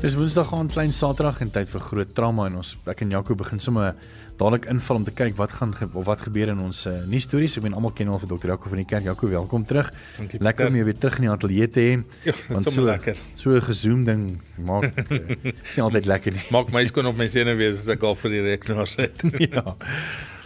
[0.00, 3.34] Dis Woensdag aan klein Saterdag en tyd vir groot trauma en ons ek en Jaco
[3.36, 3.98] begin sommer
[4.38, 7.58] dadelik inval om te kyk wat gaan of wat gebeur in ons uh, nuus stories.
[7.60, 9.04] Ek meen almal ken al vir dokter Jaco van die kerk.
[9.04, 9.90] Jaco, welkom terug.
[10.16, 11.98] Dankie, lekker om jou weer terug in die ateljee te hê.
[12.30, 13.20] Ja, want so lekker.
[13.36, 14.22] So 'n gezoom ding
[14.56, 15.20] maak uh,
[15.68, 16.46] is nie altyd lekker nie.
[16.48, 19.20] Maak my skoon op my senuwees as ek al vir die rekenaar sit.
[19.52, 19.76] ja.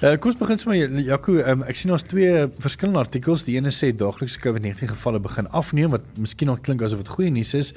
[0.03, 3.47] Uh, kom ons begin sommer Jaco, um, ek sien ons twee verskillende artikels.
[3.47, 7.31] Die ene sê daaglikse COVID-19 gevalle begin afneem wat miskien nog klink asof dit goeie
[7.31, 7.71] nuus is.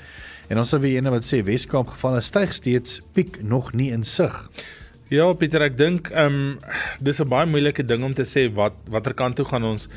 [0.47, 4.03] En dan sal weer ene wat sê Weskaap gevalle styg steeds, piek nog nie in
[4.07, 4.35] sig.
[5.11, 8.75] Ja, Pieter, ek dink ehm um, dis 'n baie moeilike ding om te sê wat
[8.91, 9.87] watter kant toe gaan ons.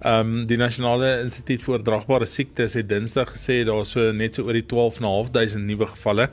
[0.00, 4.42] Ehm um, die Nasionale Instituut vir Oordraagbare Siektes het Dinsdag gesê daar so net so
[4.46, 6.30] oor die 12.500 nuwe gevalle.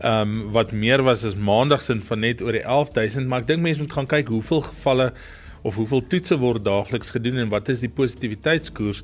[0.00, 3.48] Ehm um, wat meer was as Maandag se van net oor die 11000, maar ek
[3.48, 5.12] dink mense moet gaan kyk hoeveel gevalle
[5.62, 9.02] of hoeveel toetse word daagliks gedoen en wat is die positiwiteitskoers.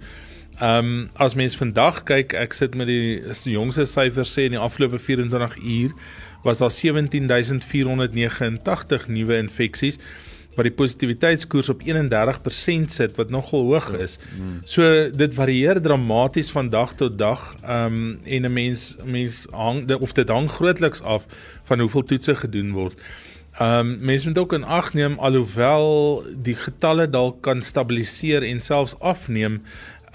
[0.57, 3.21] Ehm um, as mens vandag kyk, ek sit met die
[3.53, 5.93] jongste syfers sê in die afgelope 24 uur
[6.47, 10.01] was daar 17489 nuwe infeksies
[10.57, 14.17] wat die positiwiteitskoers op 31% sit wat nogal hoog is.
[14.65, 17.55] So dit varieer dramaties van dag tot dag.
[17.61, 21.25] Ehm um, en 'n mens mens hang of dit hang grootliks af
[21.65, 22.95] van hoeveel toetse gedoen word.
[23.59, 28.61] Ehm um, mense moet ook in ag neem alhoewel die getalle dalk kan stabiliseer en
[28.61, 29.63] selfs afneem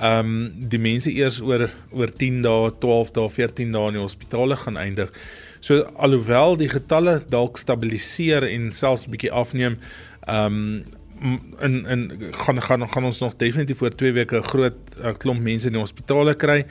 [0.02, 4.02] ehm um, die mense eers oor oor 10 dae, 12 dae, 14 dae in die
[4.02, 5.12] hospitale gaan eindig.
[5.62, 9.78] So alhoewel die getalle dalk stabiliseer en selfs 'n bietjie afneem,
[10.26, 10.84] ehm um,
[11.62, 15.42] in in gaan gaan gaan ons nog definitief oor 2 weke 'n groot uh, klomp
[15.42, 16.66] mense in die hospitale kry.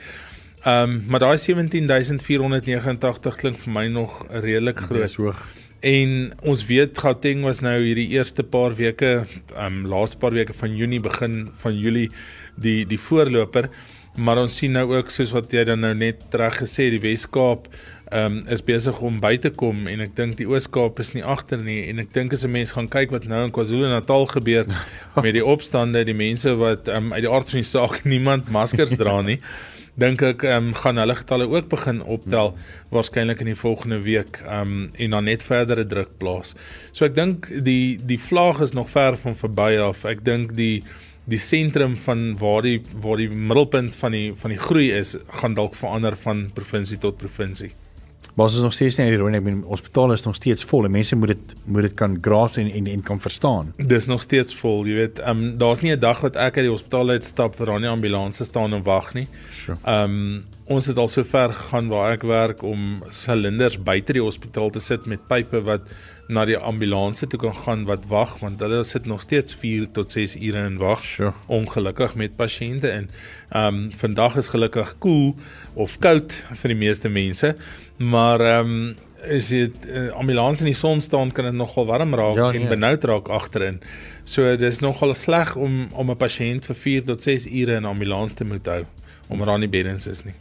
[0.63, 5.15] Ehm um, maar daai 17489 klink vir my nog redelik groot.
[5.15, 5.60] hoog.
[5.81, 6.11] En
[6.45, 9.23] ons weet Gauteng was nou hierdie eerste paar weke,
[9.55, 12.11] ehm um, laaste paar weke van Junie begin van Julie
[12.61, 13.69] die die voorloper,
[14.15, 17.65] maar ons sien nou ook soos wat jy dan nou net reg gesê die Wes-Kaap
[18.11, 21.25] ehm um, is besig om by te kom en ek dink die Oos-Kaap is nie
[21.25, 24.69] agter nie en ek dink as 'n mens gaan kyk wat nou in KwaZulu-Natal gebeur
[25.25, 28.51] met die opstande, die mense wat ehm um, uit die aard van die saak niemand
[28.51, 29.39] maskers dra nie.
[29.99, 32.53] Dink ek ehm um, gaan hulle getalle ook begin optel
[32.91, 36.55] waarskynlik in die volgende week ehm um, en dan net verdere druk plaas.
[36.91, 40.05] So ek dink die die vlaag is nog ver van verby af.
[40.05, 40.83] Ek dink die
[41.29, 45.53] die sentrum van waar die waar die middelpunt van die van die groei is gaan
[45.59, 47.71] dalk verander van provinsie tot provinsie.
[48.33, 49.39] Maar ons is nog steeds nie uit die rooi nie.
[49.41, 52.61] Ek bedoel hospitale is nog steeds vol en mense moet dit moet dit kan grasp
[52.61, 53.73] en, en en kan verstaan.
[53.91, 55.19] Dis nog steeds vol, jy weet.
[55.19, 57.91] Ehm um, daar's nie 'n dag wat ek uit die hospitaal uitstap vir daar nie
[57.91, 59.27] ambulanses staan en wag nie.
[59.51, 59.77] Sure.
[59.83, 64.23] Ehm um, ons het al so ver gegaan waar ek werk om silinders buite die
[64.23, 65.81] hospitaal te sit met pype wat
[66.29, 70.11] na die ambulanse toe kan gaan wat wag want hulle sit nog steeds 4 tot
[70.11, 71.03] 6 ure in wag.
[71.03, 71.33] Sure.
[71.47, 73.09] Ongelukkig met pasiënte in.
[73.49, 75.35] Ehm um, vandag is gelukkig koel cool
[75.73, 77.55] of koud vir die meeste mense,
[77.97, 82.15] maar ehm um, is dit uh, ambulans in die son staan kan dit nogal warm
[82.15, 82.61] raak Ja, ja, nee.
[82.61, 83.77] en benoud raak agterin.
[84.25, 87.85] So dis nogal sleg om om 'n pasiënt vir 4 tot 6 ure in 'n
[87.85, 88.83] ambulans te moet hou
[89.29, 90.33] omdat daar nie beddens is nie.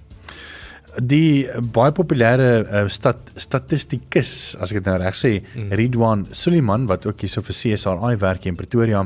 [0.98, 5.70] Die baie populêre uh, stat statistikus, as ek dit nou reg sê, mm.
[5.78, 9.04] Ridwan Suliman wat ook hierso vir CSRI werk hier in Pretoria,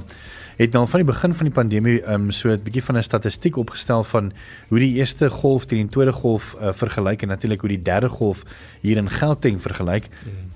[0.57, 3.57] het nou van die begin van die pandemie um, so 'n bietjie van 'n statistiek
[3.57, 4.33] opgestel van
[4.69, 8.09] hoe die eerste golf teen die tweede golf uh, vergelyk en natuurlik hoe die derde
[8.09, 8.45] golf
[8.81, 10.09] hier in Gauteng vergelyk.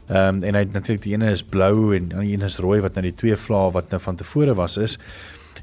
[0.09, 2.81] Ehm um, en hy het natuurlik die ene is blou en die een is rooi
[2.81, 4.99] wat nou die twee vlae wat nou van tevore was is.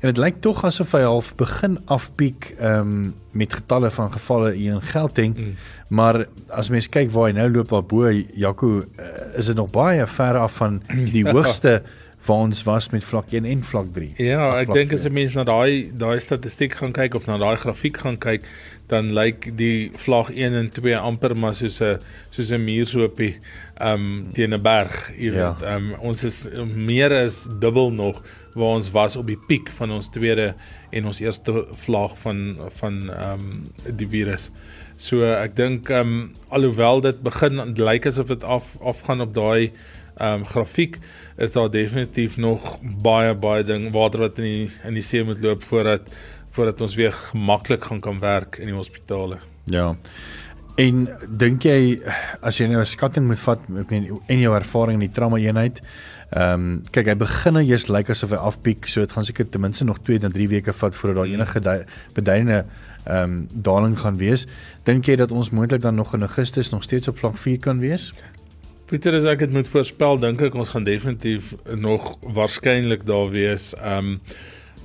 [0.01, 4.53] En dit lyk tog asof hy half begin afpiek ehm um, met getalle van gevalle
[4.53, 5.37] hier in Gauteng.
[5.37, 5.55] Mm.
[5.89, 9.05] Maar as mens kyk waar hy nou loop daarbo, Jaco, uh,
[9.37, 11.31] is dit nog baie ver af van die Ja.
[11.35, 11.81] hoogste
[12.25, 14.13] waar ons was met vlak 1 en vlak 3.
[14.17, 15.09] Ja, ek dink as 2.
[15.09, 18.41] 'n mens na daai daai statistiek gaan kyk of na daai grafiek gaan kyk,
[18.87, 21.99] dan lyk die vlak 1 en 2 amper maar soos 'n
[22.31, 23.37] soos 'n muurshoopie
[23.81, 25.53] um teen 'n berg, jy Ja.
[25.59, 25.61] weet.
[25.75, 28.21] Um ons is meer as dubbel nog
[28.55, 30.53] waar ons was op die piek van ons tweede
[30.95, 32.41] en ons eerste vlak van
[32.79, 33.49] van um
[33.85, 34.49] die virus.
[34.97, 39.71] So ek dink um alhoewel dit begin lyk asof dit af afgaan op daai
[40.23, 40.99] um grafiek
[41.37, 45.43] is daar definitief nog baie baie ding water wat in die in die see moet
[45.43, 46.07] loop voordat
[46.55, 49.41] voordat ons weer gemaklik gaan kan werk in die hospitale.
[49.67, 49.89] Ja.
[50.79, 51.99] En dink jy
[52.41, 55.81] as jy nou 'n skatting moet vat, meen en jou ervaring in die trauma eenheid,
[56.35, 59.47] Ehm um, kyk hy begin nou eers lyk asof hy afpiek, so dit gaan seker
[59.47, 61.61] ten minste nog 2 tot 3 weke vat voordat daar enige
[62.13, 62.65] beduidende
[63.05, 64.43] ehm um, daling gaan wees.
[64.83, 67.79] Dink jy dat ons moontlik dan nog in Augustus nog steeds op vlak 4 kan
[67.79, 68.11] wees?
[68.85, 73.71] Pieter, as ek dit moet voorspel, dink ek ons gaan definitief nog waarskynlik daar wees.
[73.79, 74.19] Ehm um,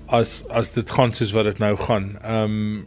[0.06, 2.12] as as dit gaan soos wat dit nou gaan.
[2.22, 2.86] Ehm um,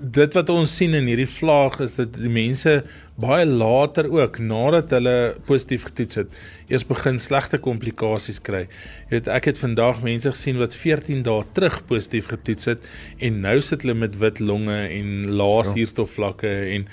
[0.00, 2.82] dit wat ons sien in hierdie vlaag is dat die mense
[3.20, 6.36] baie later ook nadat hulle positief getoets het,
[6.72, 8.64] eers begin slegte komplikasies kry.
[9.10, 12.86] Jy weet ek het vandag mense gesien wat 14 dae terug positief getoets het
[13.20, 16.88] en nou sit hulle met wit longe en lae suurstofvlakke en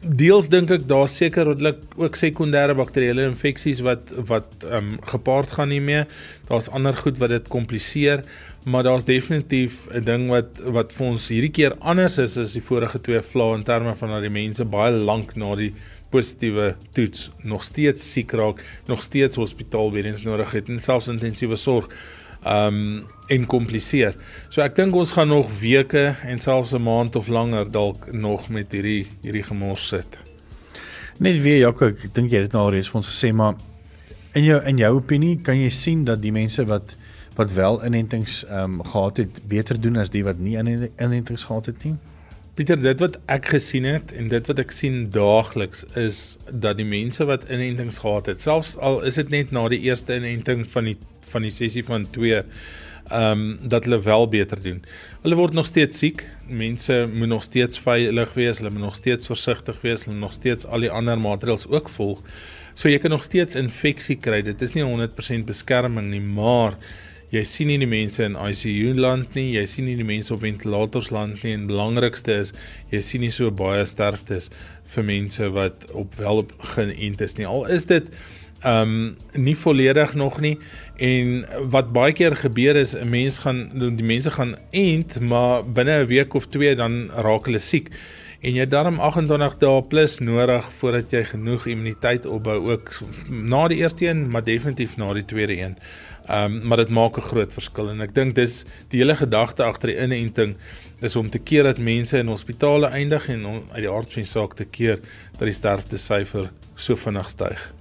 [0.00, 1.48] deels dink ek daar seker
[1.96, 6.04] ook sekondêre bakterieële infeksies wat wat ehm um, gepaard gaan hiermee.
[6.48, 8.24] Daar's ander goed wat dit kompliseer
[8.64, 12.62] maar daar's definitief 'n ding wat wat vir ons hierdie keer anders is as die
[12.62, 15.74] vorige twee vlae in terme van dat die mense baie lank na die
[16.10, 21.08] positiewe toets nog steeds siek raak, nog steeds hospitaal weer eens nodig het en selfs
[21.08, 21.88] intensiewe sorg
[22.46, 24.16] um en kompliseer.
[24.52, 28.48] So ek dink ons gaan nog weke en selfs 'n maand of langer dalk nog
[28.48, 30.18] met hierdie hierdie gemors sit.
[31.18, 33.54] Net weer Jaco, ek dink jy het dit nou al reeds vir ons gesê, maar
[34.34, 36.96] in jou in jou opinie kan jy sien dat die mense wat
[37.36, 41.66] wat wel inentings ehm um, gehad het beter doen as die wat nie inentings gehad
[41.66, 41.94] het nie?
[42.54, 46.84] Pieter, dit wat ek gesien het en dit wat ek sien daagliks is dat die
[46.84, 50.90] mense wat inentings gehad het, selfs al is dit net na die eerste inenting van
[50.90, 50.98] die
[51.32, 52.42] van die sessie van 2
[53.12, 54.78] ehm um, dat hulle wel beter doen.
[55.22, 56.22] Hulle word nog steeds siek.
[56.46, 60.36] Mense moet nog steeds veilig wees, hulle moet nog steeds versigtig wees, hulle moet nog
[60.38, 62.22] steeds al die ander maatreëls ook volg.
[62.74, 64.40] So jy kan nog steeds infeksie kry.
[64.46, 66.78] Dit is nie 100% beskerming nie, maar
[67.32, 70.42] jy sien nie die mense in ICU land nie, jy sien nie die mense op
[70.44, 72.52] ventilators land nie en belangrikste is
[72.92, 74.50] jy sien nie so baie sterftes
[74.92, 77.48] vir mense wat op wel op geïnt is nie.
[77.48, 78.10] Al is dit
[78.66, 80.58] um, nie volledig nog nie
[80.96, 86.02] en wat baie keer gebeur is 'n mens gaan die mense gaan ent maar binne
[86.02, 87.90] 'n week of 2 dan raak hulle siek
[88.42, 92.88] en jy daarom 28 dae plus nodig voordat jy genoeg immuniteit opbou ook
[93.28, 95.76] na die eerste een maar definitief na die tweede een.
[96.26, 99.62] Ehm um, maar dit maak 'n groot verskil en ek dink dis die hele gedagte
[99.62, 100.56] agter die inenting
[101.00, 104.22] is om te keer dat mense in hospitale eindig en om, uit die aard van
[104.22, 104.98] die saak te keer
[105.38, 107.72] dat die sterfte syfer so vinnig styg.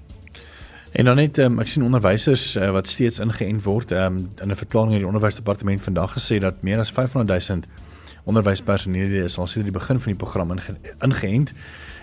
[0.92, 4.56] En dan net um, ek sien onderwysers uh, wat steeds ingeënt word um, in 'n
[4.60, 7.62] verklaring in die onderwysdepartement vandag gesê dat meer as 500 000
[8.24, 11.54] onderwyspersoneel is al sedert die begin van die program inge ingeënt.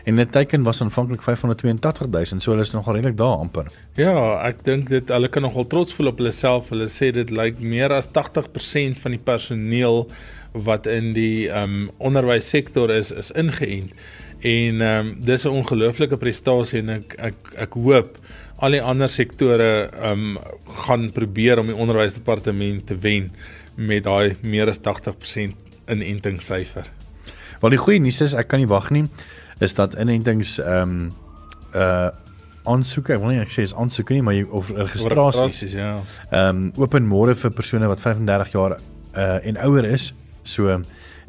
[0.05, 3.67] En dit teken was aanvanklik 582000, so hulle is nogal redelik daar amper.
[3.95, 6.71] Ja, ek dink dit hulle kan nogal trots voel op hulle self.
[6.73, 10.07] Hulle sê dit lyk meer as 80% van die personeel
[10.53, 13.93] wat in die um, onderwyssektor is is ingeënt.
[14.41, 17.35] En ehm um, dis 'n ongelooflike prestasie en ek ek
[17.67, 18.19] ek hoop
[18.59, 20.39] al die ander sektore ehm um,
[20.87, 23.33] gaan probeer om die onderwysdepartement te wen
[23.75, 25.55] met daai meer as 80%
[25.87, 26.87] inentingssyfer.
[27.61, 29.07] Want die goeie nuus is ek kan nie wag nie
[29.59, 31.13] is dat inentings ehm um,
[31.75, 32.11] uh
[32.69, 35.95] aansoeke, ek wil nie ek sê is aansoeke nie, maar jy of registrasies ja.
[36.31, 40.13] Ehm um, open môre vir persone wat 35 jaar uh en ouer is.
[40.45, 40.83] So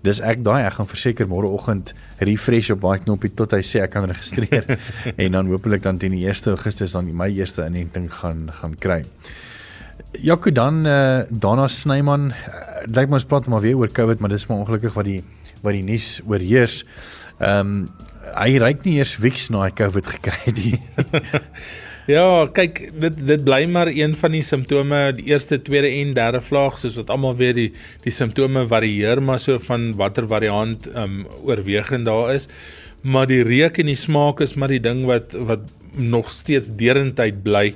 [0.06, 1.94] dis ek daai ek gaan verseker môreoggend
[2.28, 4.66] refresh op daai knoppie tot hy sê ek kan registreer
[5.24, 9.04] en dan hopelik dan teen die 1 Augustus dan my eerste inenting gaan gaan kry.
[10.24, 14.32] Jaco dan uh Dana Snyman, uh, lyk my ons praat maar weer oor COVID, maar
[14.34, 15.22] dis maar ongelukkig wat die
[15.62, 16.84] wat die nuus oorheers.
[17.40, 17.90] Ehm um,
[18.30, 20.78] hy ryk nie eers wiks na hy COVID gekry het nie.
[22.10, 26.42] ja, kyk, dit dit bly maar een van die simptome, die eerste, tweede en derde
[26.42, 27.70] vlaag, soos wat almal weet die
[28.06, 32.50] die simptome varieer maar so van watter variant ehm um, oorwegend daar is.
[33.04, 37.44] Maar die reuk en die smaak is maar die ding wat wat nog steeds derendtyd
[37.44, 37.74] bly.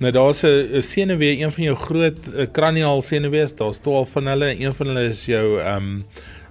[0.00, 2.18] Nou daar's 'n senuwee, een van jou groot
[2.52, 6.04] kraniaal senuwees, daar's 12 van hulle, een van hulle is jou ehm um,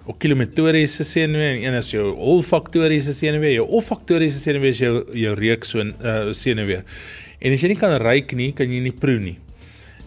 [0.09, 3.55] okulometories senuwee en een is jou olfaktoriese senuwee.
[3.57, 6.81] Jou olfaktoriese senuwee is jou jou reuk so 'n uh, senuwee.
[7.39, 9.37] En as jy nie kan ruik nie, kan jy nie proe nie.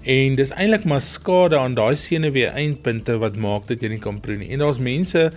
[0.02, 4.20] En dis eintlik maar skade aan daai senuwee eindpunte wat maak dat jy nie kan
[4.20, 4.50] proe nie.
[4.50, 5.30] En daar's mense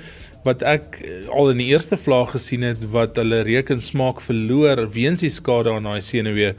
[0.45, 4.21] wat ek uh, al in die eerste vlaag gesien het wat hulle reuk en smaak
[4.21, 6.55] verloor weens die skade aan daai senuwee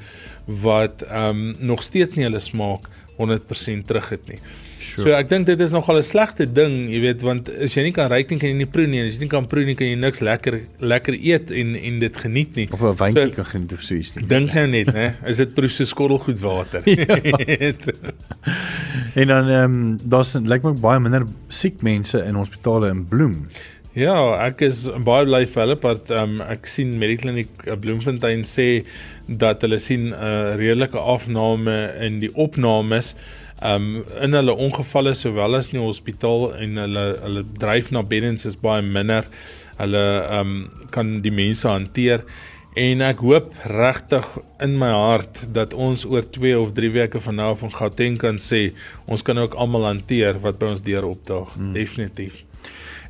[0.46, 2.86] wat ehm um, nog steeds nie hulle smaak
[3.18, 4.38] 100% terug het nie.
[4.87, 5.02] Sure.
[5.02, 7.93] So ek dink dit is nogal 'n slegte ding, jy weet, want as jy nie
[7.97, 9.02] kan ruik nie, kan jy nie proe nie.
[9.02, 12.16] As jy nie kan proe nie, kan jy niks lekker lekker eet en en dit
[12.16, 12.69] geniet nie.
[12.71, 14.26] Of 'n wyntjie so, kan geniet of so iets nie.
[14.26, 15.09] Dink nou net, hè?
[15.26, 16.83] Is dit proe so skottelgoed water?
[16.87, 17.07] ja.
[19.14, 23.49] en dan ehm um, daar's lyk my baie minder siek mense in hospitale in Bloem.
[23.97, 27.49] Ja, ek is baie bly vir hulle want um, ek sien Medikliniek
[27.81, 28.85] Bloemfontein sê
[29.26, 33.14] dat hulle sien 'n uh, redelike afname in die opnames
[33.64, 38.44] um in hulle ongevalle sowel as in die hospitaal en hulle hulle dryf na beddens
[38.44, 39.25] is baie minder.
[39.78, 40.04] Hulle
[40.40, 40.58] um
[40.92, 42.25] kan die mense hanteer
[42.76, 44.26] en ek hoop regtig
[44.64, 48.18] in my hart dat ons oor 2 of 3 weke van nou af van Gauteng
[48.20, 48.66] kan sê
[49.08, 51.54] ons kan ook almal hanteer wat by ons deur opdaag.
[51.56, 51.72] Hmm.
[51.72, 52.42] Definitief.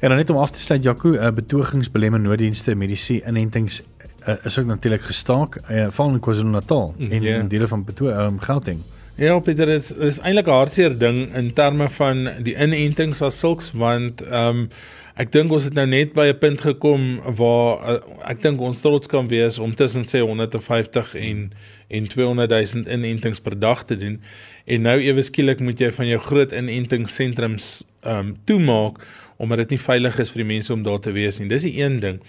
[0.00, 3.80] En dan net om af te sluit Jaco, uh, betogings belemmer nooddienste mediese inentings
[4.28, 7.22] uh, is ook natuurlik gestaak uh, val in KwaZulu-Natal en yeah.
[7.22, 7.40] Ja.
[7.40, 8.84] in dele van Beto um, Gauteng.
[9.16, 13.70] Ja, Pieter, is is eintlik 'n hartseer ding in terme van die inentings as sulks
[13.72, 14.68] want ehm um,
[15.16, 18.80] ek dink ons het nou net by 'n punt gekom waar uh, ek dink ons
[18.80, 21.52] trots kan wees om tussen sê 150 en
[21.88, 24.20] en 200 000 inentings per dag te doen.
[24.66, 29.00] En nou ewe skielik moet jy van jou groot inentingssentrums ehm um, toemaak
[29.36, 31.48] omdat dit nie veilig is vir die mense om daar te wees nie.
[31.48, 32.20] Dis die een ding.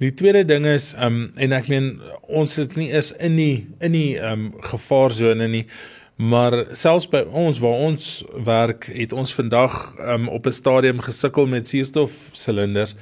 [0.00, 3.92] Die tweede ding is um en ek meen ons sit nie is in die in
[3.92, 5.66] die um gevaarsone nie.
[6.16, 8.08] Maar selfs by ons waar ons
[8.44, 12.94] werk, het ons vandag um op 'n stadium gesukkel met suurstofsilinders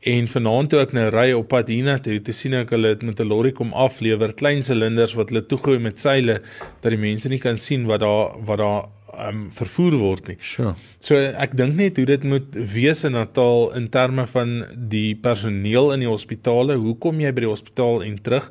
[0.00, 3.20] en vanaand toe ek nou ry op pad hiernatoe, toe sien ek hulle het met
[3.20, 6.40] 'n lorry kom aflewer klein silinders wat hulle toegooi met seile
[6.80, 8.88] dat die mense nie kan sien wat daar wat daar
[9.28, 10.36] um vervoer word nie.
[10.40, 10.74] Sure.
[11.00, 15.92] So ek dink net hoe dit moet wees in Natal in terme van die personeel
[15.92, 16.78] in die hospitale.
[16.80, 18.50] Hoe kom jy by die hospitaal en terug?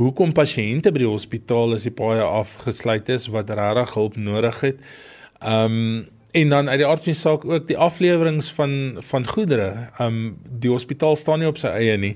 [0.00, 4.78] Hoekom pasiënte by die hospitaal as die paaie afgesluit is wat regtig hulp nodig het?
[5.44, 8.72] Um en dan uit die aard van die saak ook die afleweringe van
[9.04, 9.90] van goedere.
[10.00, 12.14] Um die hospitaal staan nie op sy eie nie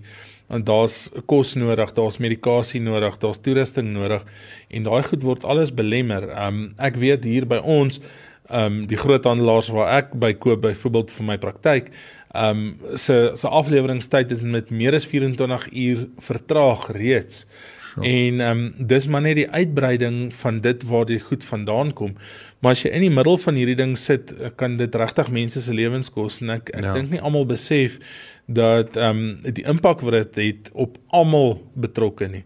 [0.48, 4.24] en daar's kos nodig, daar's medikasie nodig, daar's toerusting nodig
[4.70, 6.30] en daai goed word alles belemmer.
[6.40, 8.00] Um ek weet hier by ons
[8.48, 11.92] um die groothandelaars waar ek by koop byvoorbeeld vir my praktyk
[12.34, 17.46] um se se afleweringstyd is met meer as 24 uur vertraag reeds.
[17.94, 18.06] Sure.
[18.06, 22.16] En um dis maar net die uitbreiding van dit waar die goed vandaan kom.
[22.58, 25.74] Maar as jy in die middel van hierdie ding sit, kan dit regtig mense se
[25.74, 26.94] lewens kos en ek ek ja.
[26.96, 27.98] dink nie almal besef
[28.46, 32.44] dat ehm um, die impak wat dit het op almal betrokke nie.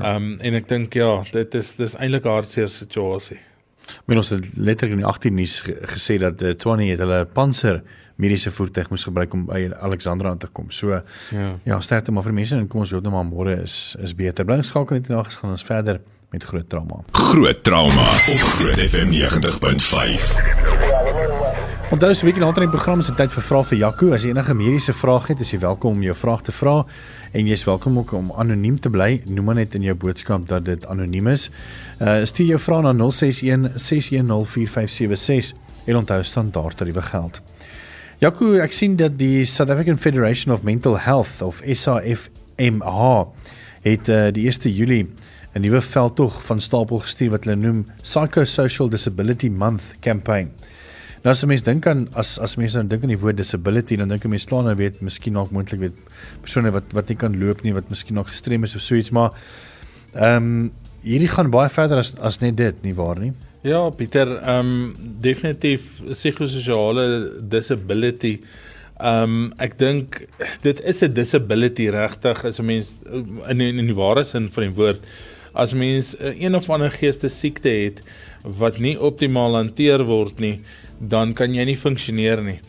[0.00, 3.40] Ehm um, en ek dink ja, dit is dis eintlik 'n hartseer situasie.
[4.06, 5.56] Men ons het letterlik in die 18 nuus
[5.94, 7.82] gesê dat uh, Tony het hulle panser
[8.20, 10.70] mediese voertuig moes gebruik om by Alexandra aan te kom.
[10.70, 11.02] So ja,
[11.64, 14.44] ja sterkte maar vir mense en kom ons hoop net maar môre is is beter.
[14.44, 16.00] Bly geskakel net nou gaan ons verder
[16.30, 17.02] met groot trauma.
[17.10, 20.78] Groot trauma op Groot FM 90.5.
[21.90, 24.12] Onthou so 'n bietjie later in die program se tyd vir vrae vir Jaco.
[24.12, 26.84] As jy enige mediese vrae het, is jy welkom om jou vraag te vra
[27.32, 29.22] en jy is welkom ook om anoniem te bly.
[29.26, 31.50] Noem maar net in jou boodskap dat dit anoniem is.
[32.00, 35.52] Uh stuur jou vrae na 061 6104576
[35.86, 37.42] en onthou standaard tariewe geld.
[38.20, 42.98] Jaco, ek sien dat die South African Federation of Mental Health of SAFMH
[43.86, 45.06] het uh, die 1 Julie
[45.56, 50.52] 'n nuwe veldtog van stapel gestuur wat hulle noem Psychosocial Disability Month campaign.
[51.24, 53.96] Nou as 'n mens dink aan as as mense nou dink aan die woord disability,
[53.96, 55.96] dan dink 'n mens slaan nou weet, miskien dalk moontlik weet
[56.40, 59.10] persone wat wat nie kan loop nie, wat miskien nog gestrem is of so iets,
[59.10, 59.32] maar
[60.12, 63.32] ehm um, hierdie gaan baie verder as as net dit, nie waar nie?
[63.62, 67.06] Ja, Pieter, ehm um, definitief psigososiale
[67.40, 68.38] disability.
[69.00, 70.22] Ehm um, ek dink
[70.62, 72.98] dit is 'n disability regtig as 'n mens
[73.48, 75.00] in in die ware sin van die woord
[75.52, 78.02] as mens een of ander geeste siekte het
[78.42, 80.60] wat nie optimaal hanteer word nie
[81.00, 82.60] dan kan jy nie funksioneer nie.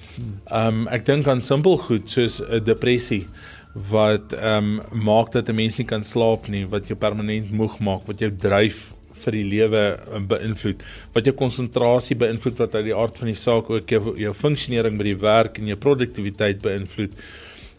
[0.51, 3.25] Ehm um, ek dink aan simpel goed soos 'n depressie
[3.73, 7.79] wat ehm um, maak dat 'n mens nie kan slaap nie, wat jou permanent moeg
[7.79, 8.91] maak, wat jou dryf
[9.23, 13.35] vir die lewe ehm, beïnvloed, wat jou konsentrasie beïnvloed wat uit die aard van die
[13.35, 17.15] saak ook jou, jou funksionering by die werk en jou produktiwiteit beïnvloed.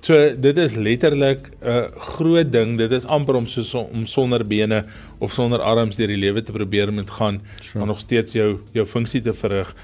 [0.02, 2.78] So dit is letterlik 'n groot ding.
[2.78, 4.84] Dit is amper om soos om sonder bene
[5.20, 7.78] of sonder arms deur die lewe te probeer moet gaan, sure.
[7.78, 9.75] maar nog steeds jou jou funksie te verrig.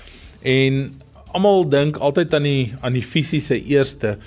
[0.43, 1.01] En
[1.33, 4.19] almal dink altyd aan die aan die fisiese eerste,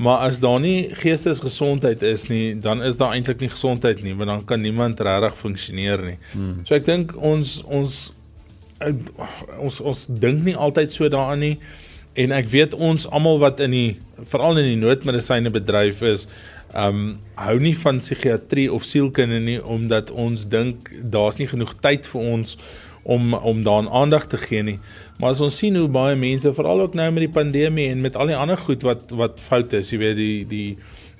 [0.00, 4.32] maar as daar nie geestesgesondheid is nie, dan is daar eintlik nie gesondheid nie, want
[4.32, 6.16] dan kan niemand regtig funksioneer nie.
[6.32, 6.62] Hmm.
[6.64, 7.98] So ek dink ons ons
[9.60, 11.56] ons ons dink nie altyd so daaraan nie.
[12.16, 13.90] En ek weet ons almal wat in die
[14.32, 16.24] veral in die noodmedisyne bedryf is,
[16.72, 21.74] ehm um, hou nie van psigiatrie of sielkunde nie omdat ons dink daar's nie genoeg
[21.82, 24.78] tyd vir ons om om daaraan aandag te gee nie.
[25.18, 28.16] Maar as ons sien hoe baie mense veral ook nou met die pandemie en met
[28.16, 30.68] al die ander goed wat wat fout is, jy weet die die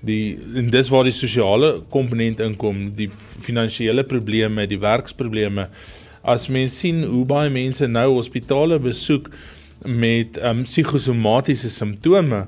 [0.07, 3.11] die en dis waar die sosiale komponent inkom, die
[3.45, 5.69] finansiële probleme, die werksprobleme.
[6.25, 9.29] As mense sien hoe baie mense nou hospitale besoek
[9.85, 12.47] met ehm um, psigosomatiese simptome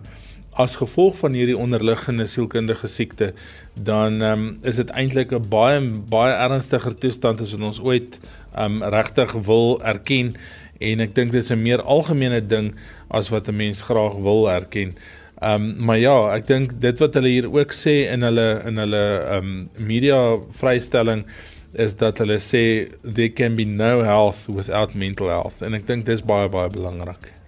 [0.53, 3.33] as gevolg van hierdie onderliggende sielkundige siekte,
[3.75, 8.21] dan ehm um, is dit eintlik 'n baie baie ernstiger toestand as wat ons ooit
[8.55, 10.35] ehm um, regtig wil erken
[10.81, 12.75] en ek dink dit is 'n meer algemene ding
[13.09, 14.95] as wat 'n mens graag wil erken.
[15.41, 18.77] Ehm um, maar ja, ek dink dit wat hulle hier ook sê in hulle in
[18.77, 21.25] hulle ehm um, media vrystelling
[21.73, 26.07] is dat hulle sê there can be no health without mental health en ek dink
[26.07, 27.42] dis baie baie belangrik.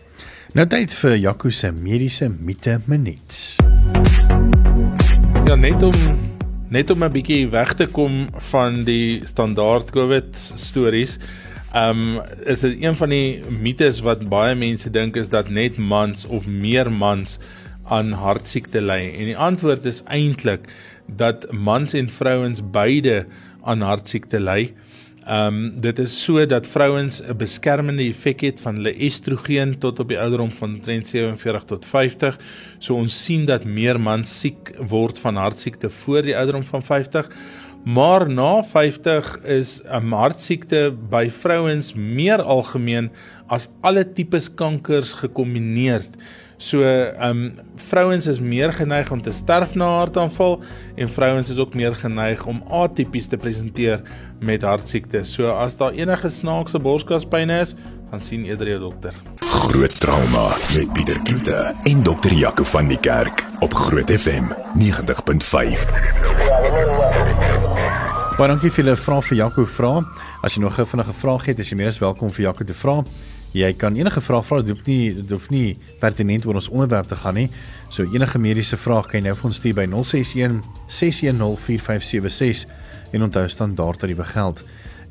[0.54, 3.36] Nou tyd vir Jaco se mediese mite minuut.
[5.48, 5.96] Ja, net om
[6.70, 11.18] net om 'n bietjie weg te kom van die standaard COVID stories.
[11.74, 15.76] Ehm um, is dit een van die mites wat baie mense dink is dat net
[15.76, 17.38] mans of meer mans
[17.90, 19.10] aan hartsiekte ly.
[19.18, 20.70] En die antwoord is eintlik
[21.06, 23.26] dat mans en vrouens beide
[23.64, 24.72] aan hartsiekte ly.
[25.24, 29.98] Ehm um, dit is so dat vrouens 'n beskermende effek het van hulle estrogen tot
[29.98, 32.38] op die ouderdom van 47 tot 50.
[32.78, 37.30] So ons sien dat meer mans siek word van hartsiekte voor die ouderdom van 50.
[37.84, 43.10] Maar na 50 is 'n hartsiekte by vrouens meer algemeen
[43.46, 46.02] as alle tipes kankers gekombineer.
[46.64, 50.62] So, ehm um, vrouens is meer geneig om te sterf na 'n hartaanval
[50.96, 54.00] en vrouens is ook meer geneig om atipies te presenteer
[54.40, 55.24] met hartsiekte.
[55.24, 57.74] So as daar enige snaakse borskaspyn is,
[58.10, 59.12] gaan sien eerder jou dokter.
[59.40, 64.44] Groot trauma met Pieter Kloete en dokter Jaco van die Kerk op Groot FM
[64.78, 65.84] 90.5.
[68.38, 70.02] Baie dankie vir julle vrae vir Jaco vra.
[70.42, 72.74] As jy nog 'n vinnige vraag het, is jy meer as welkom vir Jaco te
[72.74, 73.04] vra.
[73.54, 77.06] Jy kan enige vraag vra, dit hoef nie dit hoef nie pertinent oor ons onderwerp
[77.06, 77.46] te gaan nie.
[77.86, 80.56] So enige mediese vraag kan jy nou vir ons stuur by 061
[80.90, 82.64] 610 4576
[83.14, 84.64] en onthou standaard tariewe geld.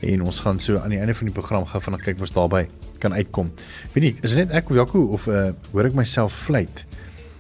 [0.04, 2.66] En ons gaan so aan die einde van die program gaan van kyk wat daarby
[3.00, 3.54] kan uitkom.
[3.96, 6.84] Weet nie, is dit net ek of Jaco of uh, hoor ek myself fluit?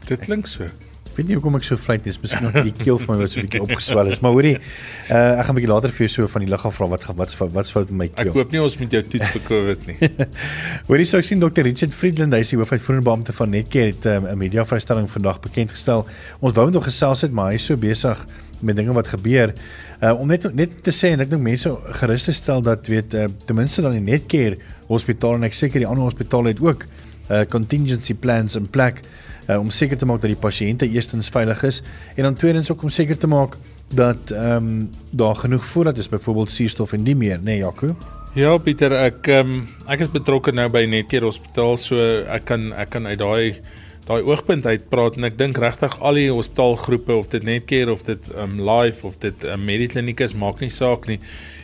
[0.07, 0.71] Dit klink so
[1.17, 3.39] weet nie hoekom ek so vlei dis miskien nog die keel van my wat so
[3.39, 6.27] 'n bietjie opgeswel is maar hoorie uh, ek gaan 'n bietjie later vir jou so
[6.27, 8.33] van die lig af vra wat wat wat's fout met my keel?
[8.33, 9.97] Ek hoop nie ons moet jou toets vir covid nie.
[10.89, 14.05] Hoorie so ek sien dokter Richard Friedland hy is die hoofuitvoerende beampte van Netcare het
[14.05, 16.07] um, 'n um, media vrystelling vandag bekend gestel
[16.41, 18.25] ons wou nog gesels het maar hy is so besig
[18.63, 19.53] met dinge wat gebeur.
[20.01, 23.13] Uh, om net net te sê en ek dink mense gerus te stel dat weet
[23.13, 26.85] uh, ten minste dan die Netcare hospitaal en ek seker die ander hospitale het ook
[27.29, 29.03] uh, contingency plans in plek
[29.47, 31.81] uh, om seker te maak dat die pasiënte eerstens veilig is
[32.15, 33.57] en dan tweedens ook om seker te maak
[33.93, 37.95] dat ehm um, daar genoeg voorraad is byvoorbeeld suurstof en die meer, nê nee, Jaco?
[38.35, 42.71] Ja Pieter, ek ehm um, ek is betrokke nou by Netcare Hospitaal, so ek kan
[42.73, 43.61] ek kan uit daai
[44.07, 48.03] daai oogpunt uit praat en ek dink regtig al die hospitaalgroepe of dit Netcare of
[48.09, 51.19] dit ehm um, Life of dit um, Medikliniek is maak nie saak nie.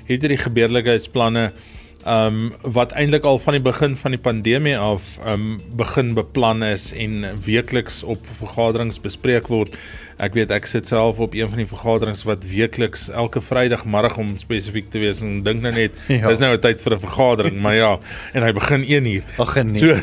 [0.05, 5.03] Het hierdie gebeurlikheidsplanne ehm um, wat eintlik al van die begin van die pandemie af
[5.23, 9.75] ehm um, begin beplan is en weekliks op vergaderings bespreek word.
[10.19, 14.33] Ek weet ek sit self op een van die vergaderings wat weekliks elke Vrydagmiddag om
[14.37, 16.27] spesifiek te wees en dink nou net ja.
[16.27, 17.99] dis nou 'n tyd vir 'n vergadering, maar ja,
[18.33, 19.23] en hy begin 1 uur.
[19.37, 19.79] Ag nee.
[19.79, 19.95] So,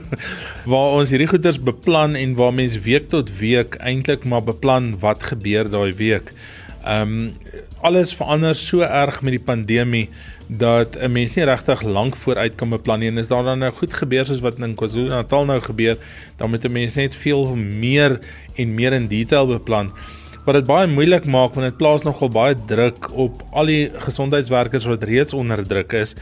[0.72, 5.22] waar ons hierdie goeders beplan en waar mense week tot week eintlik maar beplan wat
[5.22, 6.32] gebeur daai week.
[6.84, 7.32] Ehm um,
[7.82, 10.08] alles verander so erg met die pandemie
[10.48, 13.72] dat 'n mens nie regtig lank vooruit kan beplan nie en as daar dan nou
[13.72, 15.96] goed gebeur soos wat in KwaZulu-Natal nou gebeur,
[16.36, 18.20] dan moet 'n mens net veel meer
[18.56, 19.92] en meer in detail beplan
[20.44, 24.88] wat dit baie moeilik maak want dit plaas nogal baie druk op al die gesondheidswerkers
[24.90, 26.16] wat reeds onder druk is.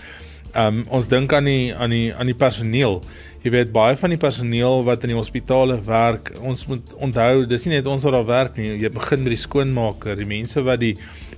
[0.56, 3.00] Um ons dink aan die aan die aan die personeel.
[3.40, 7.64] Jy weet baie van die personeel wat in die hospitale werk, ons moet onthou, dis
[7.64, 8.74] nie net ons wat daar werk nie.
[8.82, 10.96] Jy begin by die skoonmaker, die mense wat die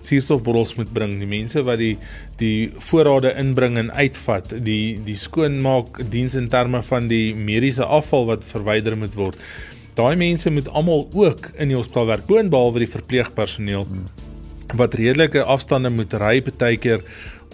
[0.09, 1.97] suurstofbottels moet bring, die mense wat die
[2.41, 8.27] die voorrade inbring en uitvat, die die skoonmaak diens in terme van die mediese afval
[8.33, 9.38] wat verwyder moet word.
[9.95, 13.87] Daai mense moet almal ook in die hospitaal werk, boonbehalwe die verpleegpersoneel
[14.79, 17.03] wat redelike afstande moet ry partykeer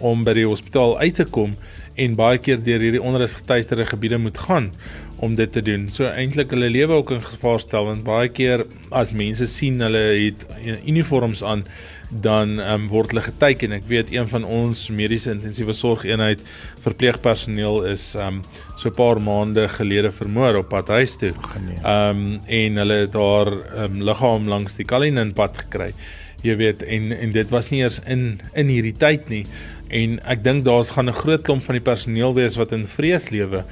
[0.05, 1.51] om by die hospitaal uit te kom
[1.99, 4.69] en baie keer deur hierdie onrusgetuieerde gebiede moet gaan
[5.19, 5.89] om dit te doen.
[5.91, 8.63] So eintlik hulle lewe ook in gevaar stel want baie keer
[8.95, 10.45] as mense sien hulle het
[10.87, 11.65] uniforms aan
[12.09, 13.73] dan um, word hulle geteken.
[13.77, 16.41] Ek weet een van ons mediese intensiewe sorgeenheid
[16.81, 18.41] verpleegpersoneel is um
[18.77, 21.33] so 'n paar maande gelede vermoor op pad huis toe.
[21.85, 23.53] Um en hulle het daar
[23.85, 25.93] um liggaam langs die Kalinin pad gekry.
[26.41, 29.45] Jy weet en en dit was nie eers in in hierdie tyd nie
[29.89, 33.29] en ek dink daar's gaan 'n groot klomp van die personeel wees wat in vrees
[33.29, 33.65] lewe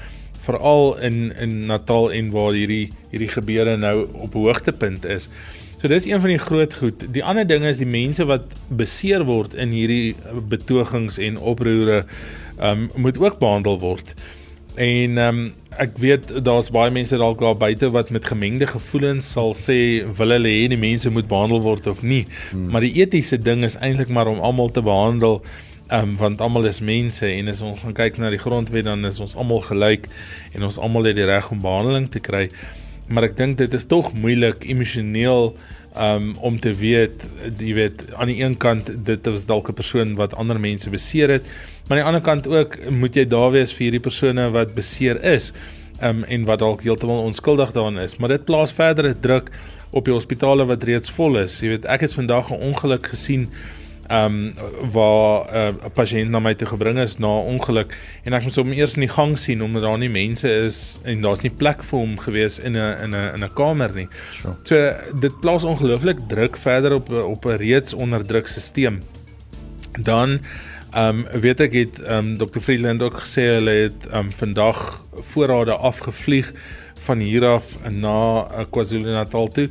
[0.47, 5.29] veral in in Natal en waar hierdie hierdie gebeure nou op hoogtepunt is.
[5.77, 7.03] So dis een van die groot goed.
[7.13, 10.15] Die ander ding is die mense wat beseer word in hierdie
[10.49, 12.03] betogings en oproere,
[12.57, 14.15] ehm um, moet ook behandel word.
[14.73, 19.29] En ehm um, ek weet daar's baie mense dalk daar buite wat met gemengde gevoelens
[19.31, 19.77] sal sê
[20.17, 22.25] wil hulle hê die mense moet behandel word of nie.
[22.49, 22.71] Hmm.
[22.73, 25.43] Maar die etiese ding is eintlik maar om almal te behandel
[25.93, 29.21] um, want almal is mense en as ons gaan kyk na die grondwet dan is
[29.21, 30.09] ons almal gelyk
[30.57, 32.47] en ons almal het die reg om behandeling te kry.
[33.07, 35.55] Maar ek dink dit is tog moeilik emosioneel
[35.97, 37.23] um, om te weet
[37.57, 41.29] jy weet aan die een kant dit was dalk 'n persoon wat ander mense beseer
[41.29, 41.45] het
[41.87, 45.23] maar aan die ander kant ook moet jy daar wees vir hierdie persone wat beseer
[45.23, 45.53] is
[46.01, 48.17] um, en wat dalk heeltemal onskuldig daarin is.
[48.17, 49.49] Maar dit plaas verdere druk
[49.89, 51.59] op die hospitale wat reeds vol is.
[51.61, 53.49] Jy weet ek het vandag 'n ongeluk gesien
[54.07, 54.53] ehm um,
[54.91, 58.43] waar eh, 'n uh, pasiënt na my toe gebring is na 'n ongeluk en ek
[58.43, 61.51] moes hom eers in die gang sien omdat daar nie mense is en daar's nie
[61.51, 64.07] plek vir hom gewees in 'n in 'n in 'n kamer nie.
[64.31, 64.55] Sure.
[64.63, 64.75] So
[65.19, 68.99] dit plaas ongelooflik druk verder op op 'n reeds onderdruk stelsel.
[69.99, 70.39] Dan
[70.93, 72.59] ehm um, weet ek het ehm um, Dr.
[72.59, 76.53] Friedland ook gesê hulle het ehm um, vandag voorrade afgevlieg
[77.07, 79.69] van hier af na uh, KwaZulu-Natal toe.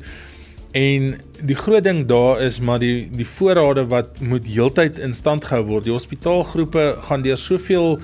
[0.77, 5.47] En die groot ding daar is maar die die voorrade wat moet heeltyd in stand
[5.49, 5.87] gehou word.
[5.89, 7.99] Die hospitaalgroepe gaan deur soveel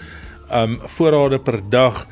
[0.52, 2.06] um voorrade per dag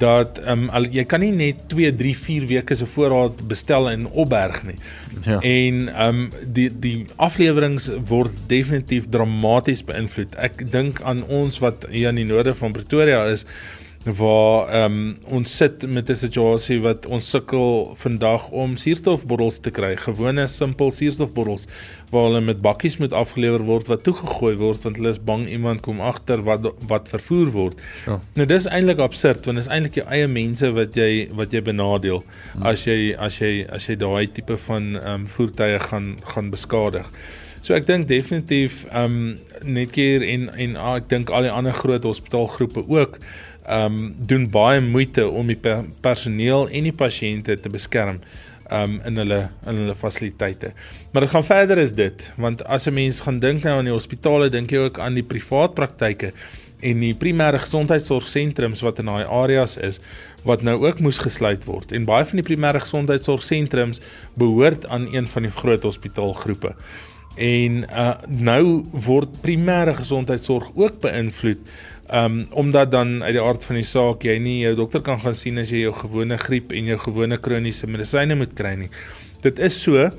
[0.00, 4.06] dat um al, jy kan nie net 2, 3, 4 weke se voorraad bestel en
[4.06, 4.78] opberg nie.
[5.26, 5.40] Ja.
[5.46, 6.20] En um
[6.58, 10.38] die die afleweringe word definitief dramaties beïnvloed.
[10.38, 13.46] Ek dink aan ons wat hier in die noorde van Pretoria is
[14.04, 19.70] waar ehm um, ons sit met 'n situasie wat ons sukkel vandag om suurstofbottels te
[19.70, 21.66] kry, gewone simpel suurstofbottels
[22.10, 25.80] waar hulle met bakkies moet afgelewer word wat toegegooi word want hulle is bang iemand
[25.80, 27.80] kom agter wat wat vervoer word.
[28.06, 28.20] Ja.
[28.34, 31.62] Nou dis eintlik absurd want dit is eintlik jou eie mense wat jy wat jy
[31.62, 32.62] benadeel hmm.
[32.62, 37.12] as jy as jy as jy daai tipe van ehm um, voertuie gaan gaan beskadig.
[37.60, 41.52] So ek dink definitief ehm um, net keer en en ah, ek dink al die
[41.52, 43.18] ander groot hospitaalgroepe ook
[43.68, 48.20] um, doen baie moeite om die per personeel en die pasiënte te beskerm
[48.70, 50.72] um in hulle in hulle fasiliteite.
[51.10, 53.92] Maar dit gaan verder is dit, want as 'n mens gaan dink nou aan die
[53.92, 56.32] hospitale, dink jy ook aan die privaat praktyke
[56.80, 60.00] en die primêre gesondheidsorgsentrums wat in daai areas is
[60.44, 61.92] wat nou ook moes gesluit word.
[61.92, 64.00] En baie van die primêre gesondheidsorgsentrums
[64.40, 66.74] behoort aan een van die groot hospitaalgroepe.
[67.36, 71.58] En uh nou word primêre gesondheidsorg ook beïnvloed
[72.12, 75.36] Um omdat dan uit die aard van die saak jy nie jou dokter kan gaan
[75.38, 78.90] sien as jy jou gewone griep en jou gewone kroniese medisyne moet kry nie.
[79.44, 80.10] Dit is so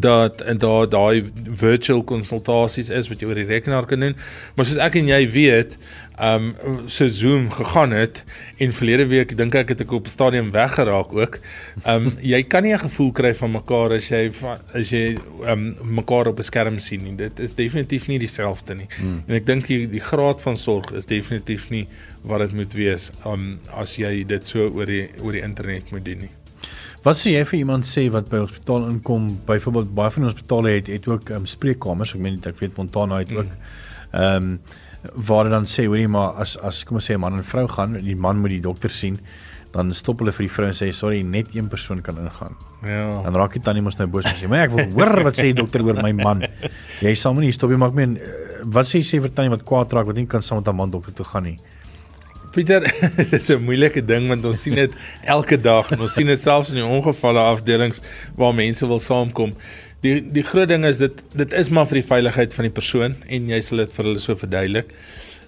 [0.00, 1.24] dat en daar daai
[1.60, 4.16] virtual konsultasies is wat jy oor die rekenaar kan doen.
[4.56, 5.76] Maar soos ek en jy weet,
[6.20, 6.54] um
[6.86, 8.24] so Zoom gegaan het
[8.58, 11.38] en verlede week dink ek het ek op stadium weggeraak ook.
[11.86, 14.32] Um jy kan nie 'n gevoel kry van mekaar as jy
[14.74, 17.16] as jy um mekaar op 'n skerm sien nie.
[17.16, 18.88] Dit is definitief nie dieselfde nie.
[18.96, 19.22] Hmm.
[19.26, 21.88] En ek dink die, die graad van sorg is definitief nie
[22.22, 26.04] wat dit moet wees um as jy dit so oor die oor die internet moet
[26.04, 26.30] doen nie.
[27.04, 29.26] Wat sê jy vir iemand sê wat by hospitaal inkom?
[29.44, 32.14] Byvoorbeeld baie van die hospitale het het ook um, spreekkamers.
[32.16, 33.50] Ek meen ek weet Montana het ook
[34.14, 34.58] ehm um,
[35.12, 37.92] waar dan sê hoorie maar as as kom ons sê 'n man en vrou gaan,
[37.92, 39.18] die man moet die dokter sien,
[39.72, 42.54] dan stop hulle vir die vrou en sê sorry, net een persoon kan ingaan.
[42.86, 43.22] Ja.
[43.24, 45.42] Dan raak die tannie mos nou boos en sê, "Maar ek wil hoor wat sê
[45.50, 46.44] die dokter oor my man."
[47.00, 48.18] Jy sal nie stop nie, maar ek meen
[48.64, 50.76] wat sê jy sê vir tannie wat kwaad raak wat nie kan saam met 'n
[50.76, 51.58] man dokter toe gaan nie.
[52.52, 52.82] Pieter,
[53.30, 54.92] dis 'n moeilike ding want ons sien dit
[55.24, 58.00] elke dag en ons sien dit selfs in die ongevalle afdelings
[58.36, 59.52] waar mense wil saamkom.
[60.04, 63.14] Die die groot ding is dit dit is maar vir die veiligheid van die persoon
[63.32, 64.90] en jy sal dit vir hulle so verduidelik.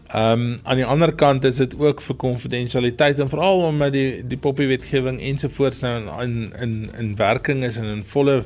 [0.06, 4.22] Ehm um, aan die ander kant is dit ook vir konfidensialiteit en veral omdat die
[4.24, 8.38] die poppie wetgewing ensovoorts nou in in in werking is en in volle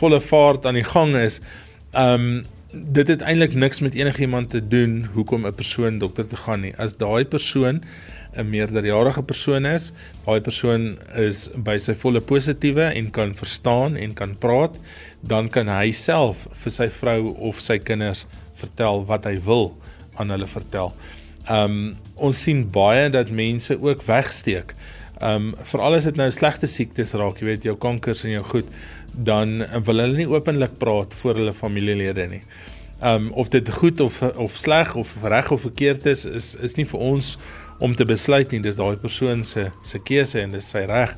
[0.00, 1.40] volle vaart aan die gang is.
[1.92, 2.42] Ehm um,
[2.74, 6.74] dit het eintlik niks met enigiemand te doen hoekom 'n persoon dokter toe gaan nie.
[6.76, 7.84] As daai persoon
[8.36, 9.92] 'n meerderjarige persoon is,
[10.24, 14.78] daai persoon is by sy volle positiewe en kan verstaan en kan praat,
[15.20, 18.26] dan kan hy self vir sy vrou of sy kinders
[18.60, 19.72] vertel wat hy wil
[20.18, 20.92] aan hulle vertel.
[21.50, 24.74] Um ons sien baie dat mense ook wegsteek.
[25.20, 28.70] Um veral as dit nou slegte siektes raak, jy weet jou kankers en jou goed,
[29.14, 32.42] dan wil hulle nie openlik praat voor hulle familielede nie.
[33.04, 36.88] Um of dit goed of of sleg of reg of verkeerd is is is nie
[36.88, 37.34] vir ons
[37.78, 38.62] om te besluit nie.
[38.64, 41.16] Dis daai persoon se se keuse en dis sy reg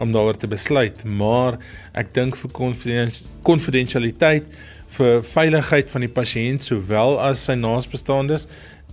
[0.00, 1.04] om daaroor te besluit.
[1.04, 1.58] Maar
[1.98, 2.54] ek dink vir
[3.42, 4.48] konfidensialiteit
[4.96, 8.48] vir veiligheid van die pasiënt sowel as sy naasbestaandes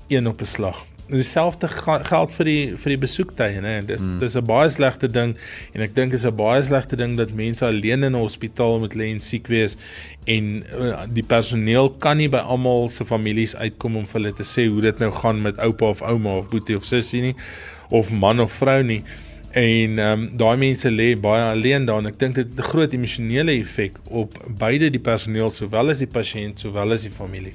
[0.10, 4.20] een op 'n slag dieselfde geld vir die vir die besoektye nê dis mm.
[4.24, 5.36] dis 'n baie slegte ding
[5.74, 8.96] en ek dink is 'n baie slegte ding dat mense alleen in 'n hospitaal moet
[8.96, 9.78] lê en siek wees
[10.26, 14.44] en uh, die personeel kan nie by almal se families uitkom om vir hulle te
[14.44, 17.36] sê hoe dit nou gaan met oupa of ouma of boetie of sussie nie
[17.90, 19.04] of man of vrou nie.
[19.52, 22.70] En ehm um, daai mense lê baie alleen daar en ek dink dit het 'n
[22.70, 27.54] groot emosionele effek op beide die personeel sowel as die pasiënt sowel as die familie.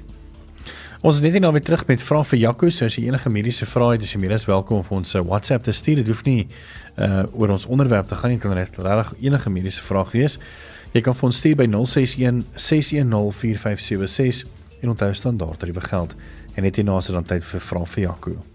[1.05, 3.67] Ons is net nou weer terug met vrae vir Jaco, so as jy enige mediese
[3.69, 6.01] vrae het, is jy meer as welkom om ons 'n WhatsApp te stuur.
[6.01, 6.47] Dit hoef nie
[6.97, 10.39] uh oor ons onderwerp te gaan nie, kan regtig enige mediese vraag wees.
[10.93, 14.45] Jy kan vir ons stuur by 061 610 4576
[14.81, 16.15] en onthou standaard tariewe geld.
[16.55, 18.54] En net hierna is dan tyd vir vrae vir Jaco.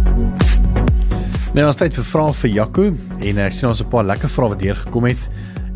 [1.51, 2.83] Nou ons tyd vir vrae vir Jaco
[3.27, 5.19] en ek sien ons 'n paar lekker vrae wat hier gekom het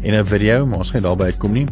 [0.04, 1.68] en 'n video, maar ons gaan daarby uitkom nie.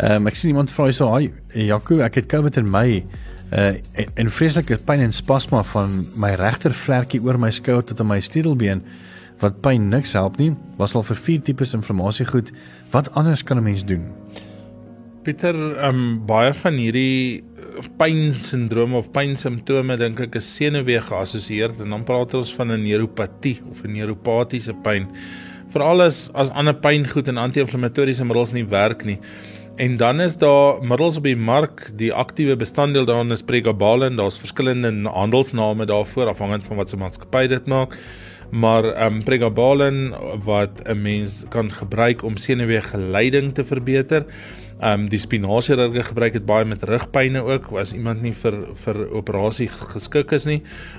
[0.00, 3.04] Ehm um, ek sien iemand vra hierso, "Haai Jaco, ek het COVID in my
[3.52, 3.74] uh
[4.16, 8.20] en, vreeslike pyn en spasma van my regter vlekkie oor my skouer tot aan my
[8.20, 8.82] stedelbeen
[9.38, 10.56] wat pyn niks help nie.
[10.76, 12.52] Was al vir vier tipes inflammasie goed.
[12.90, 14.10] Wat anders kan 'n mens doen?"
[15.22, 17.44] Pieter, ehm um, baie van hierdie
[17.98, 23.60] pynsindrome of pynsimptome dink ek is senuwee geassosieer en dan praat ons van 'n neuropatie
[23.70, 25.06] of 'n neuropatiese pyn.
[25.68, 29.18] Veral as as ander pyngoed en anti-inflammatoriese middels nie werk nie.
[29.76, 34.38] En dan is daar middels op die mark, die aktiewe bestanddeel daarin is pregabalin, daar's
[34.40, 37.92] verskillende handelsname daarvoor afhangend van wat se maatskappy dit maak.
[38.50, 44.24] Maar ehm um, pregabalin wat 'n mens kan gebruik om senuweegeleiding te verbeter.
[44.76, 48.98] Ehm um, die spinasiechirurge gebruik dit baie met rugpynne ook as iemand nie vir vir
[49.16, 50.58] operasie geskik is nie,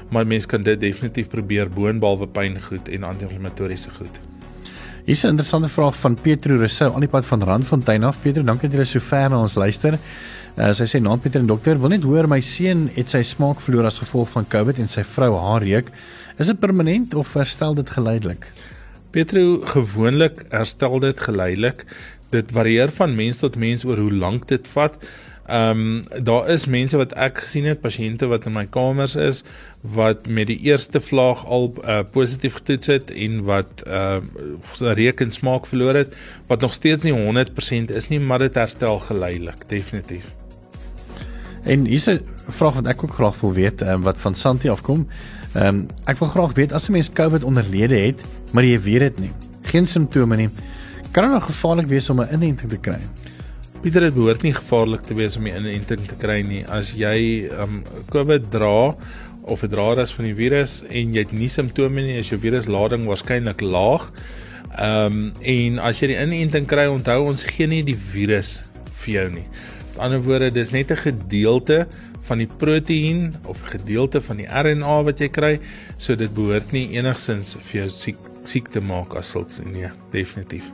[0.09, 4.17] maar mense kan dit definitief probeer boonbehalwe pyn goed en anti-inflammatoriese goed.
[5.05, 8.21] Hier is 'n interessante vraag van Petro Rousseau aan die pad van Randfontein af.
[8.21, 9.99] Petro, dankie dat jy so ver na ons luister.
[10.57, 13.59] Uh, sy sê naam Pieter en dokter, wil net hoor my seun het sy smaak
[13.61, 15.91] verloor as gevolg van COVID en sy vrou haar reuk.
[16.39, 18.47] Is dit permanent of herstel dit geleidelik?
[19.11, 21.85] Petro, gewoonlik herstel dit geleidelik
[22.29, 24.97] dit varieer van mens tot mens oor hoe lank dit vat.
[25.47, 29.43] Ehm um, daar is mense wat ek gesien het, pasiënte wat in my kamers is
[29.81, 34.17] wat met die eerste vlaag al uh, positief getoets het en wat uh
[34.79, 38.99] reuk en smaak verloor het wat nog steeds nie 100% is nie, maar dit herstel
[38.99, 40.25] geleidelik, definitief.
[41.63, 45.07] En hier's 'n vraag wat ek ook graag wil weet, um, wat van Santi afkom.
[45.53, 48.19] Ehm um, ek wil graag weet as 'n mens COVID onderlede het,
[48.51, 50.49] maar jy weet dit nie, geen simptome nie,
[51.17, 52.99] Kan dit nog gevaarlik wees om 'n inenting te kry?
[53.81, 56.65] Pieter, dit behoort nie gevaarlik te wees om 'n inenting te kry nie.
[56.67, 58.95] As jy um COVID dra
[59.41, 62.39] of 'n draer is van die virus en jy het nie simptome nie, is jou
[62.39, 64.11] viruslading waarskynlik laag.
[64.79, 68.61] Um en as jy die inenting kry, onthou ons gee nie die virus
[69.01, 69.47] vir jou nie.
[69.93, 71.87] Met ander woorde, dis net 'n gedeelte
[72.21, 75.59] van die proteïen of gedeelte van die RNA wat jy kry,
[75.97, 78.17] so dit behoort nie enigsins vir jou siek
[78.47, 80.67] siek te maak as sulks nee, definitief.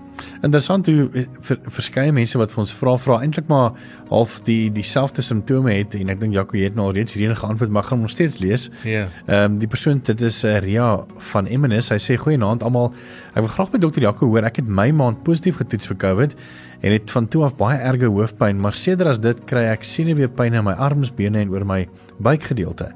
[0.44, 3.78] Interessant hoe eh, vir, verskeie mense wat vir ons vra vra eintlik maar
[4.10, 7.88] half die dieselfde simptome het en ek dink Jaco het nou reeds hierdie geantwoord maar
[7.88, 8.70] gaan nog steeds lees.
[8.88, 9.08] Ja.
[9.26, 10.90] Ehm um, die persoon dit is uh, Ria
[11.32, 11.90] van Emmenis.
[11.94, 12.92] Hy sê goeienaand almal.
[13.34, 14.46] Ek wil graag by dokter Jaco hoor.
[14.48, 16.38] Ek het my maand positief getoets vir COVID
[16.84, 20.58] en het van toe af baie erge hoofpyn, maar sedert as dit kry ek senuweepyn
[20.60, 21.86] in my arms, bene en oor my
[22.20, 22.90] buikgedeelte.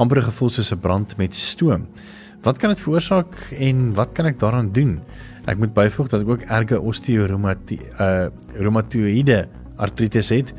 [0.00, 1.86] Amper gevoel soos 'n brand met stoom.
[2.44, 5.00] Wat kan dit veroorsaak en wat kan ek daaraan doen?
[5.46, 9.46] Ek moet byvoeg dat ek ook erge osteoreumatoïde uh,
[9.76, 10.54] artritis het.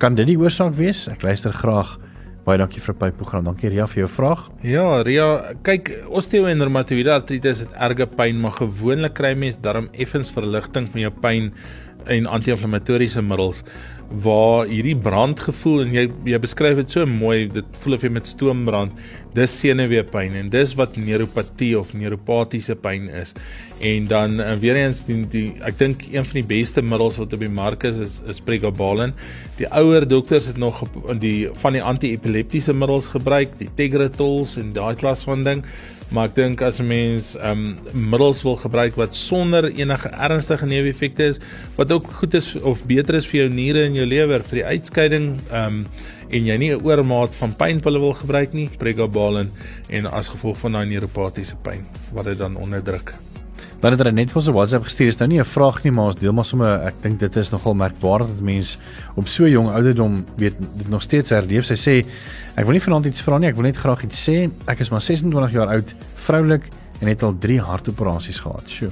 [0.00, 1.08] Kan dit die oorsaak wees?
[1.12, 1.98] Ek luister graag.
[2.42, 3.44] Baie dankie vir die program.
[3.46, 4.48] Dankie Ria vir jou vraag.
[4.66, 10.90] Ja, Ria, kyk, osteoreumatoïde artritis het erge pyn, maar gewoonlik kry mense darm effens verligting
[10.94, 11.52] met jou pyn
[12.06, 13.62] en anti-inflammatoriese middels
[14.22, 18.28] waar hierdie brandgevoel en jy jy beskryf dit so mooi dit voel of jy met
[18.28, 18.98] stoom brand
[19.36, 23.32] dis senuweepyn en dis wat neuropatie of neuropatiese pyn is.
[23.80, 27.32] En dan uh, weer eens die, die ek dink een van die beste middels wat
[27.32, 29.16] op die mark is is, is pregabalin.
[29.56, 30.84] Die ouer dokters het nog
[31.22, 35.64] die van die anti-epileptiese middels gebruik die tegratols en daai klas van ding
[36.12, 41.24] maar ek dink as 'n mens um, middels wil gebruik wat sonder enige ernstige neeweffekte
[41.32, 41.40] is
[41.76, 44.68] wat ook goed is of beter is vir jou niere en jou lewer vir die
[44.76, 45.86] uitskeiding um,
[46.28, 49.50] en jy nie 'n oormaat van pynpille wil gebruik nie pregabalin
[49.88, 53.14] en as gevolg van daai neuropatiese pyn wat dit dan onderdruk
[53.82, 55.08] Dan het hulle net vir ons 'n WhatsApp gestuur.
[55.08, 57.50] Is nou nie 'n vraag nie, maar ons deel maar sommer ek dink dit is
[57.50, 58.78] nogal merkwaardig dat mense
[59.16, 61.64] op so jong ouderdom weet dit nog steeds herleef.
[61.64, 62.06] Sy sê
[62.54, 64.50] ek wil nie vanaand iets vra nie, ek wil net graag iets sê.
[64.66, 66.62] Ek is maar 26 jaar oud, vroulik
[67.00, 68.68] en het al 3 hartoperasies gehad.
[68.68, 68.90] Sjoe.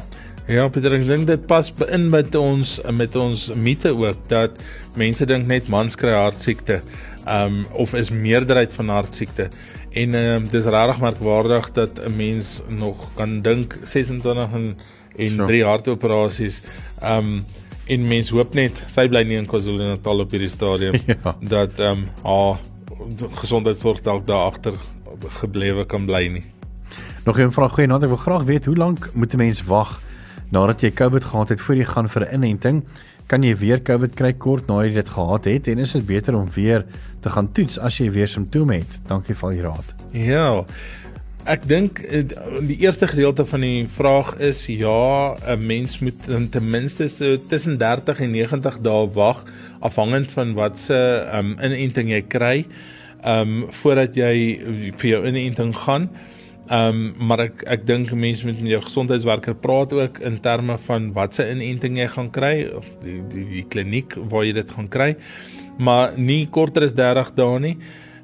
[0.48, 4.50] Ja, Pieter, ek dink dit pas in met ons met ons mite ook dat
[4.96, 6.80] mense dink net mans kry hartsiekte.
[7.28, 9.50] Um of is meerderheid van hartsiekte.
[9.90, 14.76] En um dis regtig merkwaardig dat 'n mens nog kan dink 26 en
[15.16, 15.46] en sure.
[15.46, 16.62] drie hartoperasies.
[17.02, 17.44] Um
[17.86, 21.36] en mens hoop net sy bly nie in KwaZulu-Natal op hierdie stadium ja.
[21.40, 22.58] dat um haar
[23.42, 24.74] gesondheidsorg dalk daar agter
[25.40, 26.44] geblewe kan bly nie.
[27.24, 30.00] Nog 'n vraag gou, ek wil graag weet hoe lank moet 'n mens wag
[30.50, 32.84] nadat jy COVID gehad het voor jy gaan vir 'n inenting?
[33.30, 36.34] Kan jy weer COVID kry kort nadat jy dit gehad het en is dit beter
[36.34, 36.82] om weer
[37.22, 38.96] te gaan toets as jy weer simptome het?
[39.06, 39.92] Dankie vir die raad.
[40.10, 40.46] Ja.
[41.48, 42.24] Ek dink eh,
[42.66, 47.78] die eerste gedeelte van die vraag is ja, 'n mens moet ten minste so tussen
[47.78, 49.44] 30 en 90 dae wag
[49.80, 50.98] afhangend van wat se
[51.32, 52.66] um, inenting jy kry
[53.24, 54.58] um voordat jy
[54.96, 56.10] vir jou inenting gaan.
[56.70, 61.12] Um, maar ek ek dink mense moet met jou gesondheidswerker praat ook in terme van
[61.16, 65.14] watse inenting jy gaan kry of die die, die kliniek waar jy dit gaan kry.
[65.78, 67.76] Maar nie korter as 30 dae nie.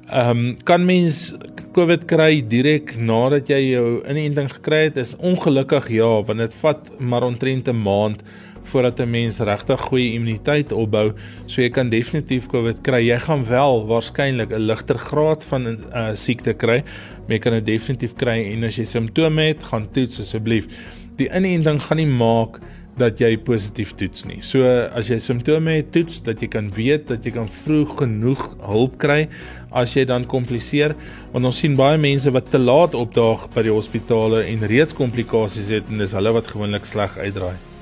[0.07, 1.33] Ehm um, kan mens
[1.75, 4.97] COVID kry direk nadat jy jou inenting gekry het?
[4.97, 8.23] Is ongelukkig ja, want dit vat maar omtrent 'n maand
[8.67, 11.13] voordat 'n mens regtig goeie immuniteit opbou.
[11.45, 13.01] So jy kan definitief COVID kry.
[13.07, 16.83] Jy gaan wel waarskynlik 'n ligter graad van 'n uh, siekte kry,
[17.25, 20.67] maar jy kan dit definitief kry en as jy simptome het, gaan toets asseblief.
[21.15, 22.59] Die inenting gaan nie maak
[22.97, 24.41] dat jy positief toets nie.
[24.41, 28.43] So as jy simptome het, toets dat jy kan weet dat jy kan vroeg genoeg
[28.65, 29.27] hulp kry
[29.71, 30.95] as jy dan kompliseer
[31.33, 35.73] want ons sien baie mense wat te laat opdaag by die hospitale en reeds komplikasies
[35.77, 37.76] het en dis hulle wat gewoonlik sleg uitdraai.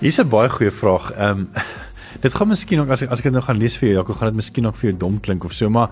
[0.00, 1.12] Hier's 'n baie goeie vraag.
[1.12, 1.48] Ehm um,
[2.24, 4.16] dit gaan miskien ook as ek as ek dit nou gaan lees vir jou, dan
[4.16, 5.90] gaan dit miskien ook vir jou dom klink of so, maar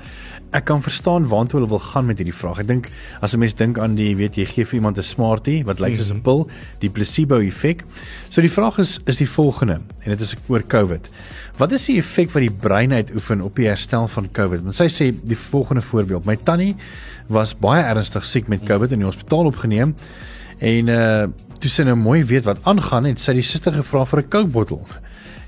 [0.56, 2.62] ek kan verstaan waartoe hulle wil gaan met hierdie vraag.
[2.62, 2.88] Ek dink
[3.20, 5.96] as 'n mens dink aan die weet jy gee vir iemand 'n smartie wat lyk
[5.96, 6.22] soos 'n mhm.
[6.22, 6.48] pil,
[6.80, 7.84] die placebo effek.
[8.30, 11.10] So die vraag is is die volgende en dit is oor COVID.
[11.58, 14.62] Wat is die effek wat die brein uitoefen op die herstel van COVID?
[14.62, 16.24] Want sy sê die volgende voorbeeld.
[16.24, 16.76] My tannie
[17.28, 19.94] was baie ernstig siek met COVID in die hospitaal opgeneem
[20.58, 24.20] en uh toe sy nou mooi weet wat aangaan het sy die suster gevra vir
[24.22, 24.86] 'n Coke bottel.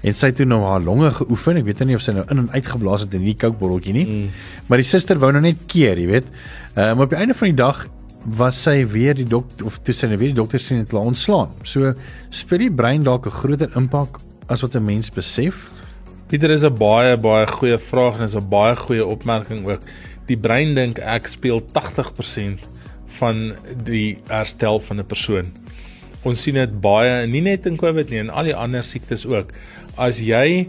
[0.03, 1.57] En sy het toe nou haar longe geoefen.
[1.57, 3.93] Ek weet nie of sy nou in en uit geblaas het in die Coke botteltjie
[3.93, 4.07] nie.
[4.07, 4.31] Mm.
[4.67, 6.27] Maar die suster wou nou net keer, jy weet.
[6.77, 7.87] Uh, maar op die einde van die dag
[8.25, 11.05] was sy weer die dokter of toe sy nou weer die dokter sien het laat
[11.05, 11.49] ontslaan.
[11.63, 11.95] So
[12.31, 15.71] speel die brein dalk 'n groter impak as wat 'n mens besef.
[16.29, 19.81] Pieter is 'n baie baie goeie vraag en is 'n baie goeie opmerking ook.
[20.27, 22.61] Die brein dink ek speel 80%
[23.21, 23.53] van
[23.85, 25.53] die herstel van 'n persoon
[26.27, 29.55] ons sien dit baie nie net in COVID nie en al die ander siektes ook.
[30.01, 30.67] As jy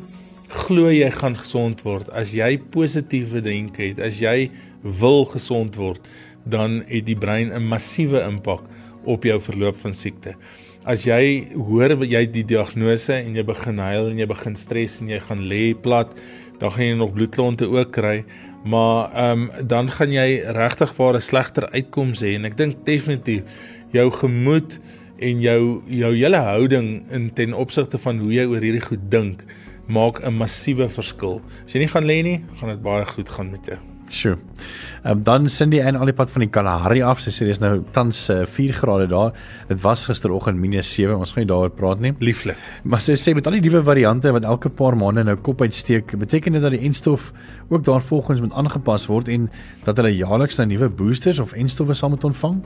[0.52, 4.50] glo jy gaan gesond word, as jy positiewe denke het, as jy
[4.84, 6.08] wil gesond word,
[6.44, 8.64] dan het die brein 'n massiewe impak
[9.06, 10.36] op jou verloop van siekte.
[10.86, 15.10] As jy hoor jy die diagnose en jy begin huil en jy begin stres en
[15.10, 16.10] jy gaan lê plat,
[16.60, 18.24] dan gaan jy nog bloedklonte ook kry,
[18.64, 22.86] maar ehm um, dan gaan jy regtig vir 'n slegter uitkoms hê en ek dink
[22.86, 23.44] definitief
[23.92, 24.80] jou gemoed
[25.20, 29.44] en jou jou hele houding in ten opsigte van hoe jy oor hierdie goed dink
[29.88, 31.42] maak 'n massiewe verskil.
[31.66, 33.78] As jy nie gaan lê nie, gaan dit baie goed gaan met jou.
[34.12, 34.38] Sjoe.
[35.02, 37.20] Ehm um, dan sien die een al die pad van die Kalahari af.
[37.24, 39.32] Sy sê dis nou tans uh, 4 grade daar.
[39.68, 41.16] Dit was gisteroggend -7.
[41.16, 42.14] Ons gaan nie daaroor praat nie.
[42.20, 42.58] Lieflik.
[42.84, 46.18] Maar sy sê met al die nuwe variante wat elke paar maande nou kop uitsteek,
[46.20, 47.32] beteken dit dat die enstof
[47.70, 49.50] ook daarvolgens moet aangepas word en
[49.84, 52.62] dat hulle jaarliks nou nuwe boosters of enstowwe sal moet ontvang?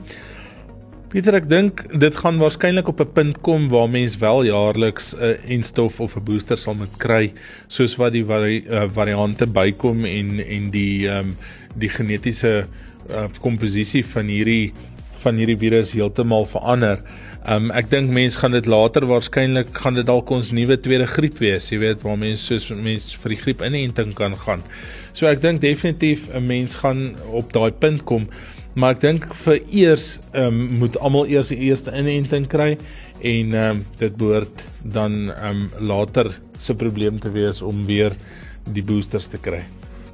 [1.16, 5.22] Pieter, ek dink dit gaan waarskynlik op 'n punt kom waar mens wel jaarliks 'n
[5.24, 7.32] uh, enstof of 'n booster sal moet kry,
[7.68, 11.36] soos wat die vari uh, variante bykom en en die ehm um,
[11.74, 12.66] die genetiese
[13.08, 14.72] uh, komposisie van hierdie
[15.24, 17.00] van hierdie virus heeltemal verander.
[17.46, 21.06] Ehm um, ek dink mense gaan dit later waarskynlik gaan dit dalk ons nuwe tweede
[21.06, 24.60] griep wees, jy weet, waar mense soos mense vir die griep inenting kan gaan.
[25.12, 28.28] So ek dink definitief 'n mens gaan op daai punt kom
[28.76, 32.74] maar ek dink vir eers um, moet almal eers die eerste inenting kry
[33.24, 38.12] en um, dit behoort dan um, later se probleem te wees om weer
[38.66, 39.62] die boosters te kry.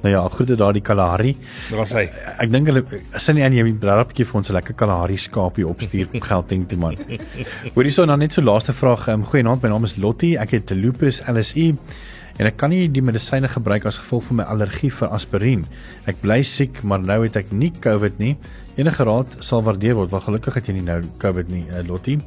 [0.03, 1.31] Nou ja, groete daar die Kalahari.
[1.71, 2.03] Daar's hy.
[2.43, 2.83] Ek dink hulle
[3.23, 6.67] sin nie aan jy 'n rappie vir ons 'n lekker Kalahari skaapie opstuur geld ding
[6.67, 6.95] te man.
[7.75, 9.07] Hoorie so dan net so laaste vraag.
[9.07, 10.37] Um, Goeienaand, my naam is Lottie.
[10.37, 11.75] Ek het lupus LSI
[12.39, 15.65] en ek kan nie die medisyne gebruik as gevolg van my allergie vir aspirien.
[16.09, 18.35] Ek bly siek, maar nou het ek nie COVID nie.
[18.77, 20.09] Enige raad sal waardeer word.
[20.09, 22.17] Want gelukkig het jy nie nou COVID nie, uh, Lottie.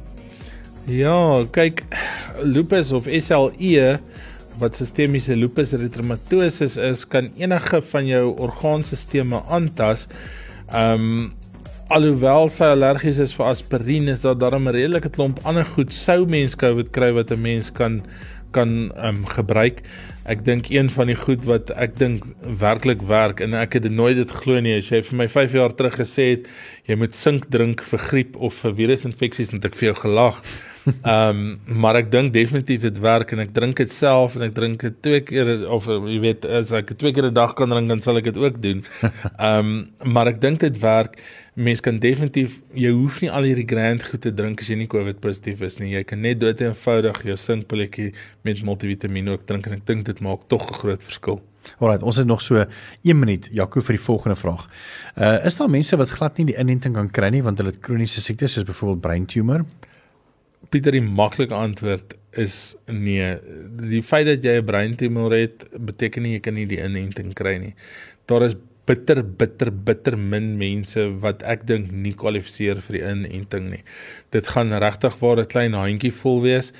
[0.87, 1.83] Ja, kyk,
[2.47, 3.97] lupus of SLE
[4.57, 10.07] wat sistemiese lupus eritematosus is, kan enige van jou orgaanstelsels aantas.
[10.73, 11.33] Um,
[11.93, 16.25] alhoewel sy allergies is vir aspirien, is daar darem 'n redelike klomp ander goed sou
[16.25, 18.01] mens COVID kry wat 'n mens kan
[18.55, 19.81] kan um, gebruik.
[20.27, 22.25] Ek dink een van die goed wat ek dink
[22.59, 25.75] werklik werk en ek het nooit dit glo nie as jy vir my 5 jaar
[25.75, 26.49] terug gesê het
[26.87, 30.41] jy moet sink drink vir griep of vir virusinfeksies en ek vir jou gelag.
[31.03, 34.53] Ehm um, maar ek dink definitief dit werk en ek drink dit self en ek
[34.55, 37.91] drink dit twee keer of jy weet as ek twee keer 'n dag kan drink
[37.91, 38.83] dan sal ek dit ook doen.
[39.11, 41.19] Ehm um, maar ek dink dit werk.
[41.57, 44.87] Mens kan definitief jy hoef nie al hierdie grand goed te drink as jy nie
[44.87, 45.91] COVID positief is nie.
[45.95, 48.13] Jy kan net dood eenvoudig jou sinkpilletjie
[48.45, 51.41] met multivitamiene ook drink en ek dink dit maak tog 'n groot verskil.
[51.79, 52.63] Alraai, ons het nog so
[53.03, 54.69] 1 minuut Jaco vir die volgende vraag.
[55.17, 57.81] Uh is daar mense wat glad nie die inenting kan kry nie want hulle het
[57.81, 59.65] kroniese siektes soos byvoorbeeld breintumor?
[60.69, 63.37] Pieter die maklike antwoord is nee.
[63.89, 67.57] Die feit dat jy 'n breintumor het, beteken nie jy kan nie die inenting kry
[67.57, 67.73] nie.
[68.27, 68.55] Daar is
[68.87, 73.83] bitter bitter bitter min mense wat ek dink nie kwalifiseer vir die inenting nie.
[74.31, 76.73] Dit gaan regtig waar 'n klein handjie vol wees.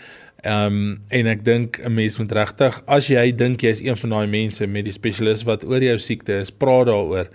[0.43, 3.97] Ehm um, en ek dink 'n mens moet regtig as jy dink jy is een
[3.97, 7.27] van daai mense met die spesialis wat oor jou siekte is, praat daaroor.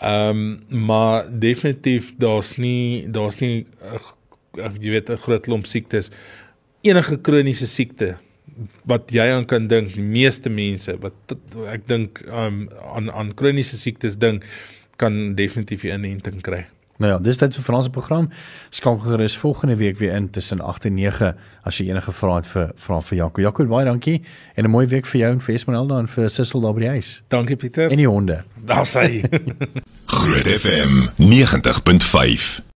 [0.00, 3.98] Ehm um, maar definitief daar's nie daar's nie uh,
[4.56, 6.10] jy weet 'n groot klomp siektes
[6.82, 8.16] enige kroniese siekte
[8.88, 11.36] wat jy aan kan dink die meeste mense wat
[11.72, 14.46] ek dink um, aan aan kroniese siektes dink
[14.96, 16.66] kan definitief 'n inenting kry.
[16.96, 18.30] Nou ja, dis tyd vir Franse program.
[18.70, 22.46] Skakel gerus volgende week weer in tussen 8 en 9 as jy enige vrae het
[22.46, 23.40] vir vra vir Jaco.
[23.40, 24.22] Jaco, baie dankie
[24.54, 26.88] en 'n mooi week vir jou en vir Esmeralda en vir Sissel daar by die
[26.88, 27.22] huis.
[27.28, 27.90] Dankie Pieter.
[27.90, 28.44] En die honde.
[28.64, 29.20] Daar sê.
[30.06, 32.64] Groot FM 90.5